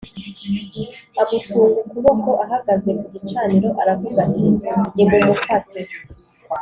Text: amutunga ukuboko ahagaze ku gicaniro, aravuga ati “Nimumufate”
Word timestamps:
amutunga 1.21 1.69
ukuboko 1.83 2.29
ahagaze 2.45 2.89
ku 2.99 3.05
gicaniro, 3.13 3.69
aravuga 3.81 4.17
ati 4.27 4.45
“Nimumufate” 4.93 5.79